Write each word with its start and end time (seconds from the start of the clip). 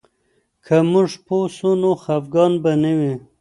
که 0.65 0.77
موږ 0.91 1.09
پوه 1.25 1.47
سو، 1.57 1.69
نو 1.81 1.91
خفګان 2.03 2.51
به 2.63 2.71
نه 2.83 2.91
وي. 2.99 3.13